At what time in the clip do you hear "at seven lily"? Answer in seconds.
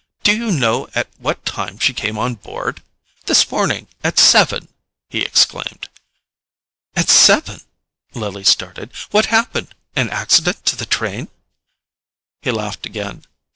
6.95-8.43